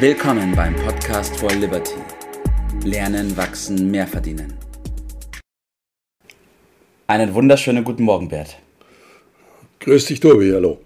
Willkommen 0.00 0.54
beim 0.54 0.76
Podcast 0.76 1.36
for 1.38 1.50
Liberty. 1.50 1.96
Lernen, 2.84 3.36
wachsen, 3.36 3.90
mehr 3.90 4.06
verdienen. 4.06 4.54
Einen 7.08 7.34
wunderschönen 7.34 7.82
guten 7.82 8.04
Morgen, 8.04 8.28
Bert. 8.28 8.60
Grüß 9.80 10.06
dich, 10.06 10.20
Tobi, 10.20 10.52
hallo. 10.52 10.78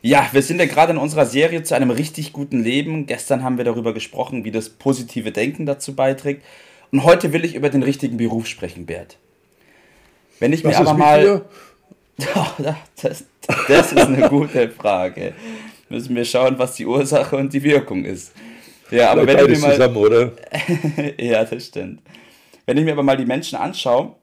Ja, 0.00 0.28
wir 0.30 0.42
sind 0.42 0.60
ja 0.60 0.66
gerade 0.66 0.92
in 0.92 0.98
unserer 0.98 1.26
Serie 1.26 1.64
zu 1.64 1.74
einem 1.74 1.90
richtig 1.90 2.32
guten 2.32 2.62
Leben. 2.62 3.06
Gestern 3.06 3.42
haben 3.42 3.58
wir 3.58 3.64
darüber 3.64 3.92
gesprochen, 3.92 4.44
wie 4.44 4.52
das 4.52 4.68
positive 4.68 5.32
Denken 5.32 5.66
dazu 5.66 5.96
beiträgt. 5.96 6.44
Und 6.92 7.02
heute 7.02 7.32
will 7.32 7.44
ich 7.44 7.56
über 7.56 7.68
den 7.68 7.82
richtigen 7.82 8.16
Beruf 8.16 8.46
sprechen, 8.46 8.86
Bert. 8.86 9.18
Wenn 10.38 10.52
ich 10.52 10.62
Was 10.62 10.78
mir 10.78 10.86
aber 10.86 10.94
mal. 10.94 11.44
Das, 13.02 13.24
das 13.66 13.92
ist 13.92 13.98
eine 13.98 14.28
gute 14.28 14.68
Frage. 14.68 15.32
Müssen 15.90 16.14
wir 16.14 16.24
schauen, 16.24 16.58
was 16.58 16.76
die 16.76 16.86
Ursache 16.86 17.36
und 17.36 17.52
die 17.52 17.62
Wirkung 17.64 18.04
ist. 18.04 18.32
Ja, 18.90 19.10
aber 19.10 19.26
wenn 19.26 19.38
ich 19.38 19.58
mir 19.58 19.58
mal. 19.58 19.72
Zusammen, 19.72 19.96
oder? 19.96 20.32
ja, 21.18 21.44
das 21.44 21.66
stimmt. 21.66 22.00
Wenn 22.64 22.76
ich 22.76 22.84
mir 22.84 22.92
aber 22.92 23.02
mal 23.02 23.16
die 23.16 23.26
Menschen 23.26 23.58
anschaue 23.58 24.14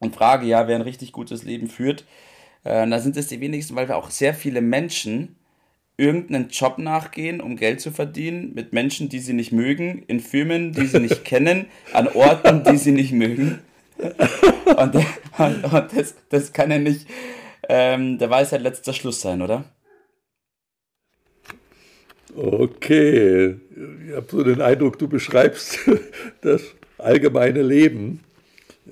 und 0.00 0.14
frage, 0.14 0.46
ja, 0.46 0.66
wer 0.66 0.74
ein 0.76 0.82
richtig 0.82 1.12
gutes 1.12 1.44
Leben 1.44 1.68
führt, 1.68 2.04
äh, 2.64 2.88
da 2.88 2.98
sind 2.98 3.16
es 3.16 3.28
die 3.28 3.40
wenigsten, 3.40 3.76
weil 3.76 3.88
wir 3.88 3.96
auch 3.96 4.10
sehr 4.10 4.34
viele 4.34 4.60
Menschen 4.60 5.36
irgendeinen 5.96 6.48
Job 6.48 6.78
nachgehen, 6.78 7.40
um 7.40 7.56
Geld 7.56 7.80
zu 7.80 7.92
verdienen, 7.92 8.52
mit 8.54 8.72
Menschen, 8.72 9.08
die 9.08 9.20
sie 9.20 9.34
nicht 9.34 9.52
mögen, 9.52 10.02
in 10.08 10.18
Firmen, 10.18 10.72
die 10.72 10.86
sie 10.86 10.98
nicht 10.98 11.24
kennen, 11.24 11.66
an 11.92 12.08
Orten, 12.08 12.64
die 12.64 12.78
sie 12.78 12.92
nicht 12.92 13.12
mögen. 13.12 13.60
Und, 13.98 14.94
und, 15.38 15.64
und 15.72 15.96
das, 15.96 16.16
das 16.30 16.52
kann 16.52 16.72
ja 16.72 16.78
nicht 16.78 17.06
ähm, 17.68 18.18
der 18.18 18.30
Weisheit 18.30 18.62
letzter 18.62 18.92
Schluss 18.92 19.20
sein, 19.20 19.40
oder? 19.42 19.64
Okay, 22.36 23.56
ich 24.06 24.14
habe 24.14 24.26
so 24.28 24.42
den 24.42 24.60
Eindruck, 24.60 24.98
du 24.98 25.08
beschreibst 25.08 25.78
das 26.40 26.62
allgemeine 26.98 27.62
Leben. 27.62 28.20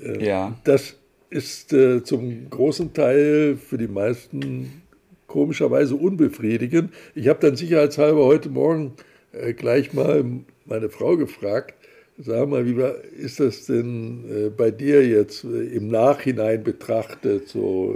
Äh, 0.03 0.25
ja. 0.25 0.58
Das 0.64 0.97
ist 1.30 1.72
äh, 1.72 2.03
zum 2.03 2.50
großen 2.50 2.92
Teil 2.95 3.56
für 3.56 3.78
die 3.78 3.89
meisten 3.89 4.83
komischerweise 5.27 5.95
unbefriedigend. 5.95 6.92
Ich 7.14 7.28
habe 7.28 7.39
dann 7.41 7.56
sicherheitshalber 7.56 8.25
heute 8.25 8.48
Morgen 8.48 8.95
äh, 9.33 9.52
gleich 9.52 9.92
mal 9.92 10.25
meine 10.64 10.89
Frau 10.89 11.17
gefragt, 11.17 11.75
sag 12.17 12.48
mal, 12.48 12.67
wie 12.67 12.77
war, 12.77 12.97
ist 13.05 13.41
das 13.41 13.67
denn 13.67 14.25
äh, 14.30 14.48
bei 14.50 14.70
dir 14.70 15.06
jetzt 15.06 15.45
im 15.45 15.89
Nachhinein 15.89 16.64
betrachtet, 16.64 17.48
so 17.48 17.95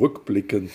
rückblickend? 0.00 0.70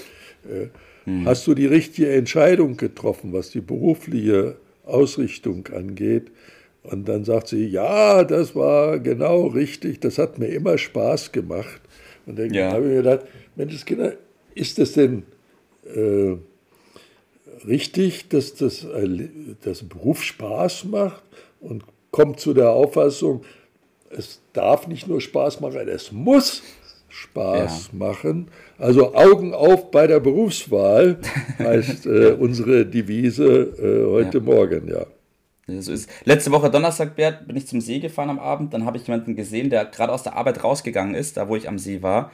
Äh, 1.06 1.10
hm. 1.10 1.26
Hast 1.26 1.48
du 1.48 1.54
die 1.54 1.66
richtige 1.66 2.12
Entscheidung 2.14 2.78
getroffen, 2.78 3.34
was 3.34 3.52
die 3.52 3.62
berufliche 3.62 4.58
Ausrichtung 4.86 5.68
angeht? 5.68 6.32
Und 6.84 7.10
dann 7.10 7.26
sagt 7.26 7.48
sie, 7.48 7.66
ja, 7.66 8.24
das 8.24 8.56
war 8.56 9.00
genau 9.00 9.48
richtig, 9.48 10.00
das 10.02 10.18
hat 10.20 10.38
mir 10.38 10.48
immer 10.48 10.78
Spaß 10.78 11.32
gemacht. 11.32 11.82
Und 12.26 12.38
dann 12.38 12.54
ja. 12.54 12.72
habe 12.72 12.86
ich 12.86 12.90
mir 12.90 12.98
gedacht, 12.98 13.26
Mensch, 13.56 13.84
Kinder, 13.86 14.14
ist 14.54 14.78
das 14.78 14.94
denn 14.94 15.24
äh, 15.96 16.36
richtig, 17.68 18.30
dass 18.30 18.54
das, 18.56 18.86
das 19.64 19.84
Beruf 19.84 20.24
Spaß 20.24 20.86
macht? 20.86 21.24
Und 21.60 21.84
kommt 22.12 22.40
zu 22.40 22.54
der 22.54 22.70
Auffassung, 22.70 23.44
es 24.10 24.40
darf 24.54 24.88
nicht 24.88 25.08
nur 25.08 25.20
Spaß 25.20 25.60
machen, 25.60 25.88
es 25.88 26.12
muss 26.12 26.62
Spaß 27.16 27.92
ja. 27.92 27.98
machen. 27.98 28.50
Also 28.78 29.16
Augen 29.16 29.54
auf 29.54 29.90
bei 29.90 30.06
der 30.06 30.20
Berufswahl 30.20 31.18
heißt 31.60 32.06
äh, 32.06 32.36
unsere 32.38 32.86
Devise 32.86 33.46
äh, 33.46 34.12
heute 34.12 34.40
ja. 34.40 34.44
Morgen, 34.44 34.90
ja. 34.90 35.06
So 35.82 35.94
ist. 35.94 36.10
Letzte 36.26 36.52
Woche 36.52 36.70
Donnerstag, 36.70 37.16
Bert, 37.16 37.48
bin 37.48 37.56
ich 37.56 37.68
zum 37.68 37.82
See 37.82 38.00
gefahren 38.00 38.30
am 38.30 38.38
Abend. 38.38 38.74
Dann 38.74 38.86
habe 38.86 38.98
ich 38.98 39.08
jemanden 39.08 39.36
gesehen, 39.36 39.70
der 39.70 39.86
gerade 39.86 40.12
aus 40.12 40.24
der 40.24 40.36
Arbeit 40.36 40.64
rausgegangen 40.64 41.16
ist, 41.16 41.38
da 41.38 41.48
wo 41.48 41.56
ich 41.56 41.70
am 41.70 41.80
See 41.80 42.02
war. 42.02 42.32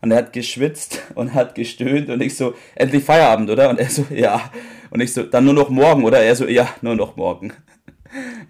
Und 0.00 0.12
er 0.12 0.18
hat 0.18 0.32
geschwitzt 0.32 1.02
und 1.16 1.34
hat 1.34 1.56
gestöhnt 1.56 2.08
und 2.08 2.22
ich 2.22 2.36
so, 2.36 2.54
endlich 2.76 3.04
Feierabend, 3.04 3.50
oder? 3.50 3.68
Und 3.68 3.80
er 3.80 3.90
so, 3.90 4.06
ja. 4.10 4.50
Und 4.90 5.00
ich 5.00 5.12
so, 5.12 5.24
dann 5.24 5.44
nur 5.44 5.54
noch 5.54 5.70
morgen, 5.70 6.04
oder? 6.04 6.20
Er 6.20 6.36
so, 6.36 6.46
ja, 6.46 6.68
nur 6.82 6.94
noch 6.94 7.16
morgen. 7.16 7.52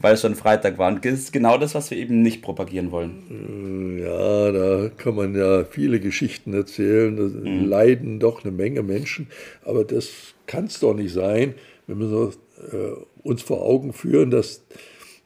Weil 0.00 0.14
es 0.14 0.22
schon 0.22 0.34
Freitag 0.34 0.78
war. 0.78 0.88
Und 0.88 1.04
das 1.04 1.14
ist 1.14 1.32
genau 1.32 1.58
das, 1.58 1.74
was 1.74 1.90
wir 1.90 1.98
eben 1.98 2.22
nicht 2.22 2.42
propagieren 2.42 2.90
wollen. 2.90 3.98
Äh, 3.98 4.04
ja, 4.04 4.52
da 4.52 4.90
kann 4.96 5.14
man 5.14 5.34
ja 5.34 5.64
viele 5.64 6.00
Geschichten 6.00 6.54
erzählen. 6.54 7.16
Da 7.16 7.22
mhm. 7.22 7.68
leiden 7.68 8.20
doch 8.20 8.44
eine 8.44 8.52
Menge 8.52 8.82
Menschen. 8.82 9.28
Aber 9.64 9.84
das 9.84 10.08
kann 10.46 10.64
es 10.64 10.80
doch 10.80 10.94
nicht 10.94 11.12
sein, 11.12 11.54
wenn 11.86 11.98
wir 11.98 12.08
so, 12.08 12.32
äh, 12.72 12.96
uns 13.22 13.42
vor 13.42 13.62
Augen 13.62 13.92
führen, 13.92 14.30
dass 14.30 14.62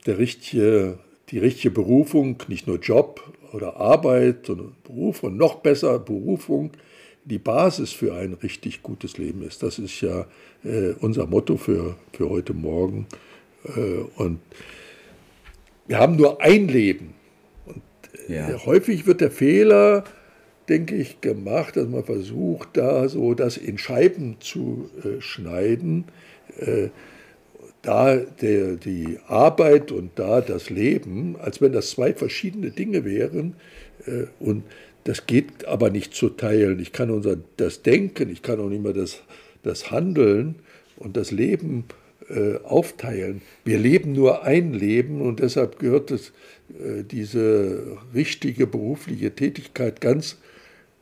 der 0.06 0.18
richtige, 0.18 0.98
die 1.30 1.38
richtige 1.38 1.70
Berufung, 1.70 2.42
nicht 2.48 2.66
nur 2.66 2.78
Job 2.78 3.22
oder 3.52 3.76
Arbeit, 3.76 4.46
sondern 4.46 4.74
Beruf 4.84 5.22
und 5.22 5.36
noch 5.36 5.56
besser 5.56 5.98
Berufung, 5.98 6.72
die 7.24 7.38
Basis 7.38 7.92
für 7.92 8.14
ein 8.14 8.34
richtig 8.34 8.82
gutes 8.82 9.16
Leben 9.16 9.42
ist. 9.42 9.62
Das 9.62 9.78
ist 9.78 10.00
ja 10.00 10.26
äh, 10.64 10.92
unser 11.00 11.26
Motto 11.26 11.56
für, 11.56 11.96
für 12.12 12.28
heute 12.28 12.52
Morgen. 12.52 13.06
Äh, 13.64 14.04
und 14.16 14.40
wir 15.86 15.98
haben 15.98 16.16
nur 16.16 16.40
ein 16.40 16.68
Leben. 16.68 17.14
Und 17.66 17.82
äh, 18.28 18.34
ja. 18.34 18.66
häufig 18.66 19.06
wird 19.06 19.20
der 19.20 19.30
Fehler, 19.30 20.04
denke 20.68 20.94
ich, 20.94 21.20
gemacht, 21.20 21.76
dass 21.76 21.88
man 21.88 22.04
versucht, 22.04 22.70
da 22.74 23.08
so 23.08 23.34
das 23.34 23.56
in 23.56 23.78
Scheiben 23.78 24.36
zu 24.40 24.90
äh, 25.02 25.20
schneiden. 25.20 26.04
Da 27.82 28.16
der, 28.16 28.76
die 28.76 29.18
Arbeit 29.26 29.90
und 29.90 30.12
da 30.14 30.40
das 30.40 30.70
Leben, 30.70 31.34
als 31.40 31.60
wenn 31.60 31.72
das 31.72 31.90
zwei 31.90 32.14
verschiedene 32.14 32.70
Dinge 32.70 33.04
wären. 33.04 33.56
Und 34.38 34.62
das 35.02 35.26
geht 35.26 35.64
aber 35.64 35.90
nicht 35.90 36.14
zu 36.14 36.28
teilen. 36.28 36.78
Ich 36.78 36.92
kann 36.92 37.10
unser, 37.10 37.38
das 37.56 37.82
Denken, 37.82 38.30
ich 38.30 38.42
kann 38.42 38.60
auch 38.60 38.68
nicht 38.68 38.84
mehr 38.84 38.92
das, 38.92 39.22
das 39.64 39.90
Handeln 39.90 40.56
und 40.96 41.16
das 41.16 41.32
Leben 41.32 41.86
äh, 41.88 42.03
aufteilen. 42.64 43.42
Wir 43.64 43.78
leben 43.78 44.12
nur 44.12 44.44
ein 44.44 44.72
Leben 44.72 45.20
und 45.20 45.40
deshalb 45.40 45.78
gehört 45.78 46.10
es, 46.10 46.32
äh, 46.70 47.04
diese 47.04 47.98
richtige 48.14 48.66
berufliche 48.66 49.34
Tätigkeit 49.34 50.00
ganz 50.00 50.38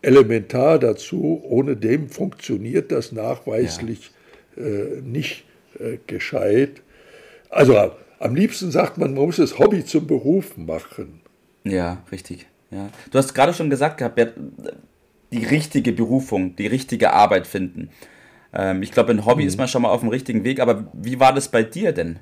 elementar 0.02 0.78
dazu. 0.78 1.40
Ohne 1.44 1.76
dem 1.76 2.08
funktioniert 2.08 2.90
das 2.90 3.12
nachweislich 3.12 4.10
ja. 4.56 4.64
äh, 4.64 5.00
nicht 5.02 5.44
äh, 5.78 5.98
gescheit. 6.06 6.82
Also 7.48 7.92
am 8.18 8.34
liebsten 8.34 8.70
sagt 8.70 8.98
man, 8.98 9.14
man 9.14 9.26
muss 9.26 9.36
das 9.36 9.58
Hobby 9.58 9.84
zum 9.84 10.06
Beruf 10.06 10.56
machen. 10.56 11.20
Ja, 11.64 12.02
richtig. 12.10 12.46
Ja. 12.70 12.90
Du 13.10 13.18
hast 13.18 13.34
gerade 13.34 13.54
schon 13.54 13.70
gesagt 13.70 13.98
gehabt, 13.98 14.18
die 15.30 15.44
richtige 15.44 15.92
Berufung, 15.92 16.56
die 16.56 16.66
richtige 16.66 17.12
Arbeit 17.12 17.46
finden. 17.46 17.90
Ähm, 18.52 18.82
ich 18.82 18.92
glaube, 18.92 19.12
in 19.12 19.24
Hobby 19.24 19.42
mhm. 19.42 19.48
ist 19.48 19.58
man 19.58 19.68
schon 19.68 19.82
mal 19.82 19.90
auf 19.90 20.00
dem 20.00 20.08
richtigen 20.08 20.44
Weg, 20.44 20.60
aber 20.60 20.86
wie 20.92 21.18
war 21.20 21.34
das 21.34 21.48
bei 21.48 21.62
dir 21.62 21.92
denn? 21.92 22.18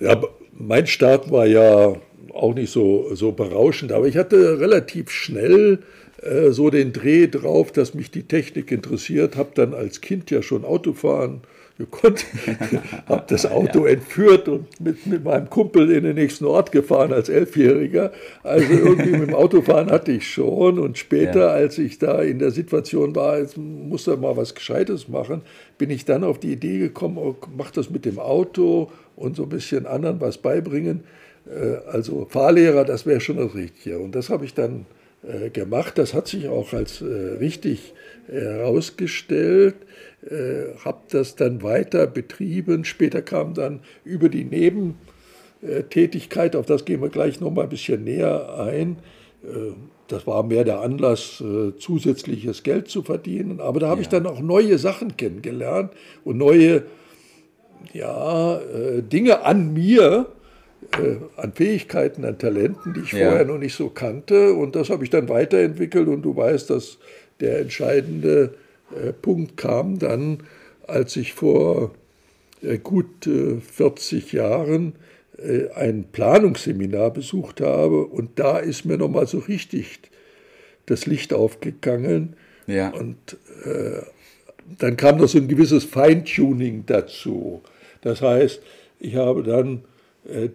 Ja, 0.00 0.20
mein 0.52 0.86
Start 0.86 1.30
war 1.30 1.46
ja 1.46 1.94
auch 2.32 2.54
nicht 2.54 2.72
so, 2.72 3.14
so 3.14 3.32
berauschend, 3.32 3.92
aber 3.92 4.06
ich 4.06 4.16
hatte 4.16 4.58
relativ 4.58 5.10
schnell 5.10 5.80
äh, 6.22 6.50
so 6.50 6.70
den 6.70 6.92
Dreh 6.92 7.28
drauf, 7.28 7.70
dass 7.70 7.94
mich 7.94 8.10
die 8.10 8.24
Technik 8.24 8.72
interessiert, 8.72 9.36
habe 9.36 9.50
dann 9.54 9.74
als 9.74 10.00
Kind 10.00 10.30
ja 10.30 10.42
schon 10.42 10.64
Autofahren 10.64 11.42
gekonnt, 11.76 12.24
habe 13.06 13.24
das 13.26 13.46
Auto 13.46 13.86
ja. 13.86 13.94
entführt 13.94 14.48
und 14.48 14.80
mit, 14.80 15.06
mit 15.06 15.24
meinem 15.24 15.50
Kumpel 15.50 15.90
in 15.90 16.04
den 16.04 16.14
nächsten 16.14 16.44
Ort 16.44 16.70
gefahren 16.70 17.12
als 17.12 17.28
Elfjähriger. 17.28 18.12
Also 18.42 18.72
irgendwie 18.72 19.10
mit 19.10 19.28
dem 19.28 19.34
Autofahren 19.34 19.90
hatte 19.90 20.12
ich 20.12 20.28
schon 20.28 20.78
und 20.78 20.98
später, 20.98 21.40
ja. 21.40 21.48
als 21.48 21.78
ich 21.78 21.98
da 21.98 22.22
in 22.22 22.38
der 22.38 22.52
Situation 22.52 23.16
war, 23.16 23.38
jetzt 23.38 23.56
musste 23.56 24.16
mal 24.16 24.36
was 24.36 24.54
Gescheites 24.54 25.08
machen, 25.08 25.42
bin 25.76 25.90
ich 25.90 26.04
dann 26.04 26.22
auf 26.22 26.38
die 26.38 26.52
Idee 26.52 26.78
gekommen, 26.78 27.18
oh, 27.18 27.34
mach 27.56 27.72
das 27.72 27.90
mit 27.90 28.04
dem 28.04 28.20
Auto 28.20 28.90
und 29.16 29.34
so 29.34 29.42
ein 29.42 29.48
bisschen 29.48 29.86
anderen 29.86 30.20
was 30.20 30.38
beibringen. 30.38 31.02
Äh, 31.46 31.90
also 31.90 32.26
Fahrlehrer, 32.30 32.84
das 32.84 33.04
wäre 33.04 33.20
schon 33.20 33.38
das 33.38 33.54
Richtige. 33.54 33.98
Und 33.98 34.14
das 34.14 34.30
habe 34.30 34.44
ich 34.44 34.54
dann 34.54 34.86
äh, 35.26 35.48
gemacht. 35.50 35.96
Das 35.96 36.12
hat 36.12 36.28
sich 36.28 36.48
auch 36.48 36.74
als 36.74 37.00
äh, 37.00 37.04
richtig 37.04 37.94
herausgestellt. 38.26 39.76
Äh, 40.28 40.74
habe 40.84 41.00
das 41.10 41.36
dann 41.36 41.62
weiter 41.62 42.06
betrieben. 42.06 42.84
Später 42.84 43.22
kam 43.22 43.54
dann 43.54 43.80
über 44.04 44.28
die 44.28 44.44
Nebentätigkeit, 44.44 46.54
auf 46.56 46.66
das 46.66 46.84
gehen 46.84 47.00
wir 47.00 47.08
gleich 47.08 47.40
noch 47.40 47.50
mal 47.50 47.62
ein 47.62 47.70
bisschen 47.70 48.04
näher 48.04 48.58
ein. 48.58 48.98
Äh, 49.42 49.72
das 50.08 50.26
war 50.26 50.42
mehr 50.42 50.64
der 50.64 50.80
Anlass, 50.80 51.42
zusätzliches 51.78 52.62
Geld 52.62 52.88
zu 52.88 53.02
verdienen. 53.02 53.58
Aber 53.58 53.80
da 53.80 53.88
habe 53.88 54.00
ja. 54.00 54.02
ich 54.02 54.10
dann 54.10 54.26
auch 54.26 54.40
neue 54.40 54.76
Sachen 54.76 55.16
kennengelernt 55.16 55.94
und 56.24 56.36
neue 56.36 56.82
ja, 57.94 58.60
Dinge 59.00 59.46
an 59.46 59.72
mir, 59.72 60.26
an 61.36 61.52
Fähigkeiten, 61.52 62.24
an 62.24 62.38
Talenten, 62.38 62.94
die 62.94 63.00
ich 63.00 63.12
ja. 63.12 63.28
vorher 63.28 63.44
noch 63.44 63.58
nicht 63.58 63.74
so 63.74 63.88
kannte. 63.88 64.54
Und 64.54 64.76
das 64.76 64.90
habe 64.90 65.04
ich 65.04 65.10
dann 65.10 65.28
weiterentwickelt. 65.28 66.08
Und 66.08 66.22
du 66.22 66.36
weißt, 66.36 66.70
dass 66.70 66.98
der 67.40 67.60
entscheidende 67.60 68.54
äh, 68.94 69.12
Punkt 69.12 69.56
kam 69.56 69.98
dann, 69.98 70.38
als 70.86 71.16
ich 71.16 71.32
vor 71.32 71.92
äh, 72.62 72.78
gut 72.78 73.28
40 73.28 74.32
Jahren 74.32 74.94
ein 75.74 76.04
Planungsseminar 76.12 77.10
besucht 77.10 77.60
habe 77.60 78.04
und 78.04 78.38
da 78.38 78.58
ist 78.58 78.84
mir 78.84 78.96
nochmal 78.96 79.26
so 79.26 79.38
richtig 79.40 79.98
das 80.86 81.06
Licht 81.06 81.32
aufgegangen. 81.32 82.36
Ja. 82.66 82.90
Und 82.90 83.36
äh, 83.64 84.02
dann 84.78 84.96
kam 84.96 85.18
noch 85.18 85.28
so 85.28 85.38
ein 85.38 85.48
gewisses 85.48 85.84
Feintuning 85.84 86.84
dazu. 86.86 87.62
Das 88.02 88.22
heißt, 88.22 88.62
ich 89.00 89.16
habe 89.16 89.42
dann 89.42 89.76
äh, 89.76 89.93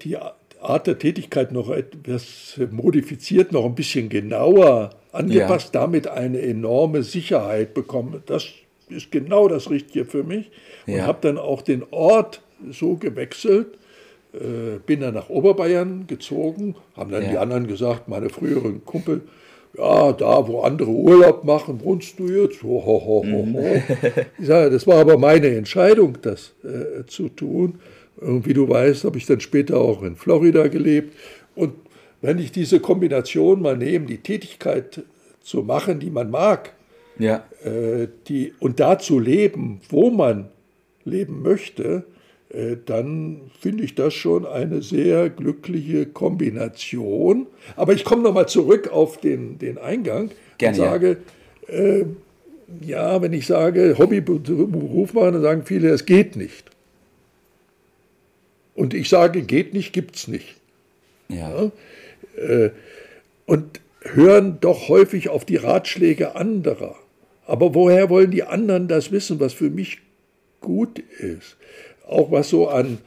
die 0.04 0.18
Art 0.62 0.88
der 0.88 0.98
Tätigkeit 0.98 1.51
noch 1.51 1.69
etwas 1.69 2.60
modifiziert, 2.71 3.51
noch 3.51 3.66
ein 3.66 3.75
bisschen 3.75 4.10
genauer 4.10 4.92
angepasst, 5.12 5.74
ja. 5.74 5.81
damit 5.81 6.07
eine 6.07 6.42
enorme 6.42 7.04
Sicherheit 7.04 7.74
bekommen. 7.74 8.21
Das 8.25 8.45
ist 8.89 9.12
genau 9.12 9.48
das 9.48 9.69
Richtige 9.69 10.06
für 10.06 10.24
mich. 10.24 10.51
Und 10.88 10.95
ja. 10.95 11.06
habe 11.06 11.19
dann 11.21 11.38
auch 11.38 11.62
den 11.62 11.83
Ort 11.92 12.42
so 12.71 12.95
gewechselt, 12.95 13.68
äh, 14.33 14.80
bin 14.86 15.01
dann 15.01 15.13
nach 15.13 15.30
Oberbayern 15.30 16.06
gezogen, 16.07 16.75
haben 16.95 17.12
dann 17.12 17.24
ja. 17.24 17.30
die 17.30 17.38
anderen 17.38 17.68
gesagt, 17.68 18.07
meine 18.07 18.30
früheren 18.30 18.83
Kumpel, 18.86 19.21
ja, 19.77 20.12
da 20.13 20.48
wo 20.48 20.62
andere 20.62 20.89
Urlaub 20.89 21.44
machen, 21.44 21.80
wohnst 21.83 22.19
du 22.19 22.27
jetzt? 22.27 22.63
Ho, 22.63 22.83
ho, 22.86 23.06
ho, 23.06 23.24
ho. 23.24 23.45
Mhm. 23.45 23.83
Ich 24.39 24.48
sage, 24.48 24.71
das 24.71 24.88
war 24.88 24.98
aber 24.98 25.18
meine 25.18 25.48
Entscheidung, 25.48 26.18
das 26.21 26.54
äh, 26.63 27.06
zu 27.06 27.30
tun. 27.30 27.80
Und 28.21 28.45
wie 28.45 28.54
du 28.54 28.68
weißt, 28.68 29.06
habe 29.06 29.18
ich 29.18 29.25
dann 29.25 29.39
später 29.39 29.77
auch 29.77 30.04
in 30.04 30.16
Florida 30.16 30.68
gelebt. 30.68 31.16
Und 31.56 31.74
wenn 32.21 32.38
ich 32.38 32.51
diese 32.51 32.80
Kombination 32.80 33.62
mal 33.62 33.77
nehme, 33.77 34.06
die 34.06 34.18
Tätigkeit 34.18 35.04
zu 35.42 35.63
machen, 35.63 36.00
die 36.00 36.10
man 36.10 36.30
mag, 36.30 36.74
ja. 37.18 37.45
äh, 37.63 38.07
die, 38.27 38.54
und 38.60 38.80
da 38.80 39.00
zu 39.00 39.19
leben, 39.19 39.80
wo 39.89 40.10
man 40.10 40.50
leben 41.06 41.42
möchte, 41.42 42.04
äh, 42.50 42.75
dann 42.86 43.42
finde 43.60 43.83
ich 43.83 43.95
das 43.95 44.13
schon 44.13 44.45
eine 44.45 44.81
sehr 44.81 45.30
glückliche 45.30 46.06
Kombination. 46.06 47.48
Aber 47.75 47.94
ich 47.94 48.04
komme 48.04 48.24
nochmal 48.24 48.48
zurück 48.48 48.89
auf 48.92 49.18
den, 49.18 49.57
den 49.60 49.77
Eingang 49.77 50.31
Gerne, 50.57 50.77
und 50.77 50.83
sage, 50.83 51.18
ja. 51.68 51.74
Äh, 51.74 52.06
ja, 52.81 53.21
wenn 53.21 53.33
ich 53.33 53.48
sage 53.48 53.95
Hobbyberuf 53.98 55.13
machen, 55.13 55.33
dann 55.33 55.42
sagen 55.42 55.62
viele, 55.66 55.89
es 55.89 56.06
geht 56.06 56.36
nicht. 56.36 56.69
Und 58.79 58.93
ich 58.93 59.09
sage, 59.09 59.41
geht 59.41 59.73
nicht, 59.73 59.93
gibt 59.93 60.15
es 60.15 60.27
nicht. 60.27 60.55
Ja. 61.27 61.63
ja. 61.63 61.71
Äh, 62.41 62.71
und 63.45 63.81
hören 64.01 64.59
doch 64.61 64.87
häufig 64.87 65.29
auf 65.29 65.45
die 65.45 65.57
Ratschläge 65.57 66.35
anderer. 66.35 66.95
Aber 67.45 67.73
woher 67.73 68.09
wollen 68.09 68.31
die 68.31 68.43
anderen 68.43 68.87
das 68.87 69.11
wissen, 69.11 69.39
was 69.39 69.53
für 69.53 69.69
mich 69.69 69.99
gut 70.61 70.99
ist? 70.99 71.57
auch 72.09 72.31
was 72.31 72.49
so 72.49 72.67
an 72.67 72.97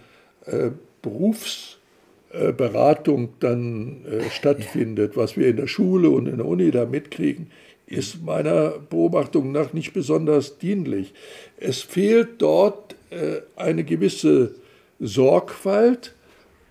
äh, 0.46 0.70
Berufsberatung 1.02 3.34
dann 3.40 4.06
äh, 4.06 4.30
stattfindet, 4.30 5.16
was 5.16 5.36
wir 5.36 5.48
in 5.48 5.56
der 5.56 5.66
Schule 5.66 6.08
und 6.10 6.28
in 6.28 6.36
der 6.38 6.46
Uni 6.46 6.70
da 6.70 6.86
mitkriegen, 6.86 7.50
ist 7.86 8.22
meiner 8.22 8.78
Beobachtung 8.78 9.50
nach 9.52 9.72
nicht 9.72 9.92
besonders 9.92 10.58
dienlich. 10.58 11.12
Es 11.58 11.82
fehlt 11.82 12.40
dort 12.40 12.94
äh, 13.10 13.40
eine 13.56 13.82
gewisse 13.84 14.54
Sorgfalt 15.02 16.14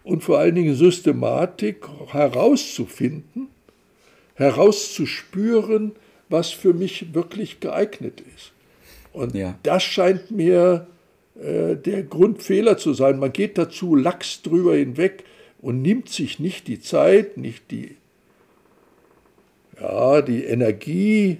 und 0.04 0.24
vor 0.24 0.40
allen 0.40 0.56
Dingen 0.56 0.76
Systematik 0.76 1.86
herauszufinden, 2.08 3.50
herauszuspüren, 4.36 5.92
was 6.30 6.52
für 6.52 6.74
mich 6.74 7.14
wirklich 7.14 7.60
geeignet 7.60 8.22
ist. 8.36 8.54
Und 9.14 9.36
ja. 9.36 9.60
das 9.64 9.84
scheint 9.84 10.32
mir 10.32 10.88
äh, 11.40 11.76
der 11.76 12.04
Grundfehler 12.04 12.78
zu 12.78 12.94
sein. 12.94 13.20
Man 13.20 13.34
geht 13.34 13.58
dazu 13.58 13.96
lax 13.96 14.42
drüber 14.42 14.76
hinweg 14.76 15.26
und 15.62 15.82
nimmt 15.82 16.10
sich 16.10 16.40
nicht 16.40 16.68
die 16.68 16.80
Zeit, 16.80 17.38
nicht 17.38 17.70
die, 17.70 17.98
ja, 19.80 20.22
die 20.22 20.46
Energie, 20.46 21.38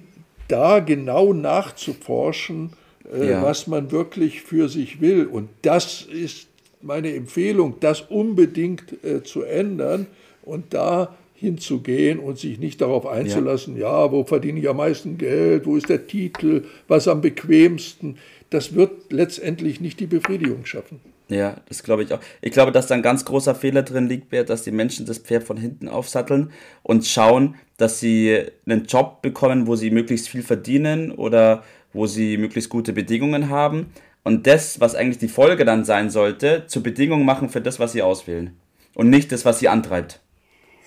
da 0.48 0.80
genau 0.80 1.32
nachzuforschen, 1.32 2.74
äh, 3.10 3.30
ja. 3.30 3.42
was 3.42 3.66
man 3.66 3.90
wirklich 3.90 4.42
für 4.42 4.68
sich 4.68 5.00
will. 5.00 5.24
Und 5.26 5.48
das 5.62 6.02
ist 6.02 6.48
meine 6.82 7.14
Empfehlung, 7.14 7.76
das 7.80 8.02
unbedingt 8.02 9.04
äh, 9.04 9.22
zu 9.22 9.42
ändern 9.42 10.06
und 10.42 10.74
da 10.74 11.16
hinzugehen 11.34 12.18
und 12.18 12.38
sich 12.38 12.58
nicht 12.58 12.80
darauf 12.80 13.06
einzulassen, 13.06 13.76
ja. 13.76 14.04
ja, 14.04 14.12
wo 14.12 14.24
verdiene 14.24 14.60
ich 14.60 14.68
am 14.68 14.76
meisten 14.76 15.18
Geld, 15.18 15.66
wo 15.66 15.76
ist 15.76 15.88
der 15.88 16.06
Titel, 16.06 16.64
was 16.86 17.08
am 17.08 17.20
bequemsten 17.20 18.16
das 18.52 18.74
wird 18.74 19.12
letztendlich 19.12 19.80
nicht 19.80 19.98
die 20.00 20.06
Befriedigung 20.06 20.66
schaffen. 20.66 21.00
Ja, 21.28 21.56
das 21.68 21.82
glaube 21.82 22.02
ich 22.02 22.12
auch. 22.12 22.20
Ich 22.42 22.52
glaube, 22.52 22.72
dass 22.72 22.86
da 22.86 22.94
ein 22.94 23.02
ganz 23.02 23.24
großer 23.24 23.54
Fehler 23.54 23.82
drin 23.82 24.08
liegt, 24.08 24.28
Bert, 24.28 24.50
dass 24.50 24.62
die 24.62 24.70
Menschen 24.70 25.06
das 25.06 25.18
Pferd 25.18 25.44
von 25.44 25.56
hinten 25.56 25.88
aufsatteln 25.88 26.50
und 26.82 27.06
schauen, 27.06 27.54
dass 27.78 28.00
sie 28.00 28.44
einen 28.66 28.84
Job 28.84 29.22
bekommen, 29.22 29.66
wo 29.66 29.76
sie 29.76 29.90
möglichst 29.90 30.28
viel 30.28 30.42
verdienen 30.42 31.12
oder 31.12 31.64
wo 31.94 32.06
sie 32.06 32.36
möglichst 32.36 32.68
gute 32.68 32.92
Bedingungen 32.92 33.48
haben. 33.48 33.86
Und 34.24 34.46
das, 34.46 34.80
was 34.80 34.94
eigentlich 34.94 35.18
die 35.18 35.28
Folge 35.28 35.64
dann 35.64 35.84
sein 35.84 36.10
sollte, 36.10 36.64
zur 36.66 36.82
Bedingung 36.82 37.24
machen 37.24 37.48
für 37.48 37.60
das, 37.60 37.80
was 37.80 37.92
sie 37.92 38.02
auswählen. 38.02 38.56
Und 38.94 39.10
nicht 39.10 39.32
das, 39.32 39.44
was 39.44 39.58
sie 39.58 39.68
antreibt. 39.68 40.20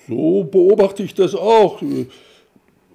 So 0.08 0.44
beobachte 0.44 1.04
ich 1.04 1.14
das 1.16 1.36
auch 1.36 1.82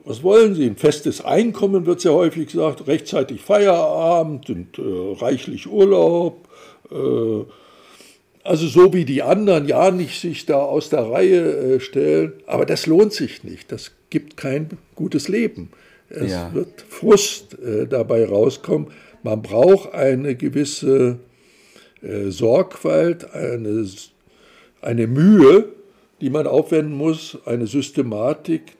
was 0.05 0.23
wollen 0.23 0.55
Sie? 0.55 0.67
Ein 0.67 0.77
festes 0.77 1.25
Einkommen 1.25 1.87
wird 1.87 2.01
sehr 2.01 2.13
häufig 2.13 2.49
gesagt, 2.49 2.87
rechtzeitig 2.87 3.41
Feierabend 3.43 4.49
und 4.51 4.79
äh, 4.79 5.23
reichlich 5.23 5.69
Urlaub. 5.69 6.49
Äh, 6.91 7.45
also 8.43 8.67
so 8.67 8.93
wie 8.95 9.05
die 9.05 9.23
anderen 9.23 9.69
ja 9.69 9.91
nicht 9.91 10.21
sich 10.21 10.47
da 10.47 10.57
aus 10.57 10.89
der 10.89 11.11
Reihe 11.11 11.77
äh, 11.77 11.81
stellen, 11.81 12.33
aber 12.47 12.65
das 12.65 12.87
lohnt 12.87 13.13
sich 13.13 13.45
nicht. 13.45 13.71
Das 13.71 13.93
gibt 14.09 14.37
kein 14.37 14.71
gutes 14.95 15.29
Leben. 15.29 15.71
Es 16.09 16.33
ja. 16.33 16.53
wird 16.53 16.81
Frust 16.89 17.59
äh, 17.61 17.87
dabei 17.87 18.27
rauskommen. 18.27 18.89
Man 19.23 19.43
braucht 19.43 19.93
eine 19.95 20.35
gewisse 20.35 21.19
äh, 22.03 22.31
Sorgfalt, 22.31 23.33
eine, 23.35 23.87
eine 24.81 25.07
Mühe, 25.07 25.73
die 26.21 26.31
man 26.31 26.47
aufwenden 26.47 26.97
muss, 26.97 27.39
eine 27.45 27.67
Systematik, 27.67 28.77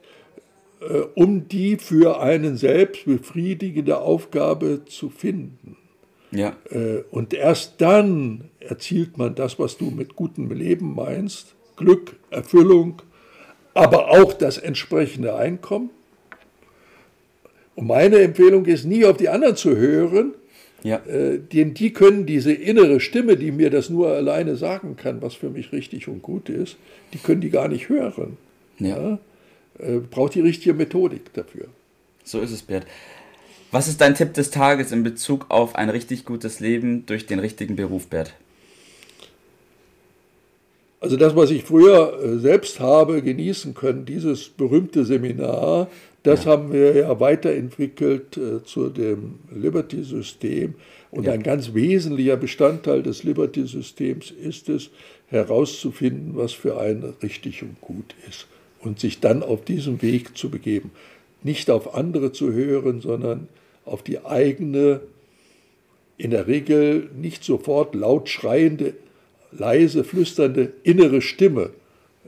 äh, 0.81 1.01
um 1.15 1.49
die 1.49 1.77
für 1.77 2.21
einen 2.21 2.57
selbst 2.57 3.05
befriedigende 3.05 3.99
Aufgabe 3.99 4.85
zu 4.87 5.11
finden. 5.11 5.77
Ja. 6.33 6.57
Äh, 6.71 7.03
und 7.11 7.35
erst 7.35 7.81
dann 7.81 8.51
erzielt 8.61 9.19
man 9.19 9.35
das, 9.35 9.59
was 9.59 9.77
du 9.77 9.91
mit 9.91 10.17
gutem 10.17 10.51
Leben 10.51 10.95
meinst, 10.95 11.55
Glück, 11.77 12.17
Erfüllung, 12.31 13.03
aber 13.75 14.11
auch 14.11 14.33
das 14.33 14.59
entsprechende 14.59 15.35
Einkommen. 15.35 15.91
Und 17.81 17.87
meine 17.87 18.19
Empfehlung 18.19 18.67
ist, 18.67 18.85
nie 18.85 19.07
auf 19.07 19.17
die 19.17 19.31
anderen 19.31 19.57
zu 19.57 19.75
hören, 19.75 20.35
ja. 20.83 20.97
Äh, 21.07 21.39
denn 21.39 21.75
die 21.75 21.93
können 21.93 22.27
diese 22.27 22.53
innere 22.53 23.01
Stimme, 23.01 23.37
die 23.37 23.53
mir 23.53 23.71
das 23.71 23.89
nur 23.91 24.09
alleine 24.09 24.57
sagen 24.57 24.97
kann, 24.97 25.23
was 25.23 25.35
für 25.35 25.49
mich 25.49 25.73
richtig 25.73 26.09
und 26.09 26.23
gut 26.23 26.49
ist, 26.49 26.77
die 27.15 27.19
können 27.19 27.41
die 27.41 27.51
gar 27.51 27.69
nicht 27.69 27.89
hören. 27.89 28.37
Ja. 28.79 28.89
ja? 28.97 29.19
äh, 29.79 29.99
braucht 29.99 30.35
die 30.35 30.41
richtige 30.41 30.75
Methodik 30.75 31.33
dafür. 31.33 31.67
So 32.25 32.41
ist 32.41 32.51
es, 32.51 32.63
Bert. 32.63 32.87
Was 33.71 33.89
ist 33.89 34.01
dein 34.01 34.15
Tipp 34.15 34.35
des 34.35 34.51
Tages 34.51 34.93
in 34.93 35.03
Bezug 35.03 35.47
auf 35.49 35.75
ein 35.75 35.91
richtig 35.91 36.25
gutes 36.25 36.61
Leben 36.61 37.07
durch 37.07 37.27
den 37.27 37.39
richtigen 37.39 37.77
Beruf, 37.77 38.09
Bert? 38.09 38.35
Also 41.01 41.17
das, 41.17 41.35
was 41.35 41.51
ich 41.51 41.65
früher 41.65 42.23
äh, 42.23 42.39
selbst 42.39 42.79
habe 42.79 43.23
genießen 43.23 43.73
können, 43.75 44.05
dieses 44.05 44.51
berühmte 44.51 45.07
Seminar, 45.07 45.89
das 46.23 46.45
ja. 46.45 46.53
haben 46.53 46.73
wir 46.73 46.97
ja 46.97 47.19
weiterentwickelt 47.19 48.37
äh, 48.37 48.63
zu 48.65 48.91
dem 48.91 49.37
Liberty-System. 49.55 50.75
Und 51.11 51.25
ja. 51.25 51.33
ein 51.33 51.43
ganz 51.43 51.75
wesentlicher 51.75 52.37
Bestandteil 52.37 53.03
des 53.03 53.25
Liberty-Systems 53.25 54.31
ist 54.31 54.69
es, 54.69 54.91
herauszufinden, 55.31 56.33
was 56.35 56.53
für 56.53 56.81
einen 56.81 57.15
richtig 57.23 57.63
und 57.63 57.81
gut 57.81 58.15
ist 58.29 58.47
und 58.81 58.99
sich 58.99 59.21
dann 59.21 59.43
auf 59.43 59.65
diesem 59.65 60.03
Weg 60.03 60.37
zu 60.37 60.51
begeben. 60.51 60.91
Nicht 61.43 61.71
auf 61.71 61.95
andere 61.95 62.33
zu 62.33 62.53
hören, 62.53 63.01
sondern 63.01 63.49
auf 63.85 64.03
die 64.03 64.25
eigene, 64.25 65.01
in 66.19 66.33
der 66.33 66.47
Regel 66.49 67.09
nicht 67.17 67.45
sofort 67.45 67.95
laut 67.95 68.29
schreiende, 68.29 68.95
leise 69.53 70.05
flüsternde 70.05 70.73
innere 70.83 71.23
Stimme 71.23 71.71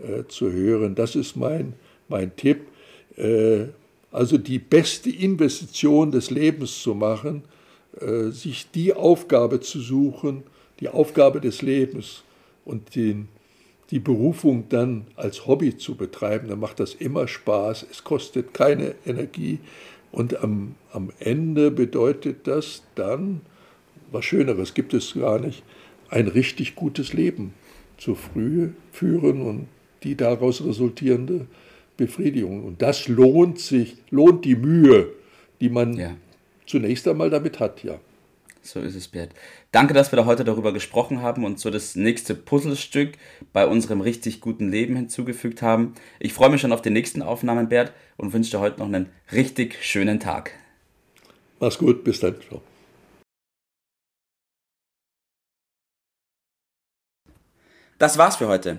äh, 0.02 0.24
zu 0.28 0.52
hören. 0.52 0.94
Das 0.94 1.16
ist 1.16 1.36
mein, 1.36 1.74
mein 2.08 2.34
Tipp. 2.36 2.60
Äh, 3.16 3.64
also 4.12 4.38
die 4.38 4.58
beste 4.58 5.10
Investition 5.10 6.12
des 6.12 6.30
Lebens 6.30 6.82
zu 6.82 6.94
machen, 6.94 7.42
äh, 8.00 8.28
sich 8.30 8.70
die 8.70 8.94
Aufgabe 8.94 9.60
zu 9.60 9.80
suchen, 9.80 10.44
die 10.80 10.88
Aufgabe 10.88 11.40
des 11.40 11.62
Lebens 11.62 12.22
und 12.64 12.94
den 12.94 13.28
die 13.90 13.98
Berufung 13.98 14.70
dann 14.70 15.06
als 15.16 15.46
Hobby 15.46 15.76
zu 15.76 15.96
betreiben, 15.96 16.48
dann 16.48 16.60
macht 16.60 16.80
das 16.80 16.94
immer 16.94 17.28
Spaß, 17.28 17.86
es 17.90 18.02
kostet 18.02 18.54
keine 18.54 18.94
Energie. 19.04 19.58
Und 20.10 20.42
am, 20.42 20.76
am 20.92 21.10
Ende 21.18 21.70
bedeutet 21.70 22.46
das 22.46 22.82
dann, 22.94 23.42
was 24.10 24.24
Schöneres 24.24 24.72
gibt 24.72 24.94
es 24.94 25.12
gar 25.12 25.38
nicht, 25.38 25.62
ein 26.08 26.26
richtig 26.26 26.74
gutes 26.74 27.12
Leben 27.12 27.52
zu 27.98 28.14
früh 28.14 28.70
führen 28.92 29.42
und 29.42 29.66
die 30.04 30.16
daraus 30.16 30.64
resultierende 30.64 31.46
Befriedigung. 32.06 32.64
Und 32.64 32.82
das 32.82 33.06
lohnt 33.06 33.60
sich, 33.60 33.96
lohnt 34.10 34.44
die 34.44 34.56
Mühe, 34.56 35.12
die 35.60 35.68
man 35.68 35.94
ja. 35.94 36.16
zunächst 36.66 37.06
einmal 37.06 37.30
damit 37.30 37.60
hat, 37.60 37.84
ja. 37.84 38.00
So 38.64 38.80
ist 38.80 38.94
es, 38.94 39.08
Bert. 39.08 39.30
Danke, 39.72 39.92
dass 39.94 40.12
wir 40.12 40.16
da 40.16 40.24
heute 40.24 40.44
darüber 40.44 40.72
gesprochen 40.72 41.20
haben 41.20 41.44
und 41.44 41.58
so 41.58 41.70
das 41.70 41.96
nächste 41.96 42.34
Puzzlestück 42.34 43.12
bei 43.52 43.66
unserem 43.66 44.00
richtig 44.00 44.40
guten 44.40 44.70
Leben 44.70 44.94
hinzugefügt 44.94 45.62
haben. 45.62 45.94
Ich 46.20 46.32
freue 46.32 46.50
mich 46.50 46.60
schon 46.60 46.72
auf 46.72 46.82
die 46.82 46.90
nächsten 46.90 47.22
Aufnahmen, 47.22 47.68
Bert, 47.68 47.92
und 48.16 48.32
wünsche 48.32 48.52
dir 48.52 48.60
heute 48.60 48.78
noch 48.78 48.86
einen 48.86 49.08
richtig 49.32 49.78
schönen 49.82 50.20
Tag. 50.20 50.52
Mach's 51.58 51.78
gut, 51.78 52.04
bis 52.04 52.20
dann. 52.20 52.36
Ciao. 52.40 52.62
Das 57.98 58.18
war's 58.18 58.36
für 58.36 58.48
heute. 58.48 58.78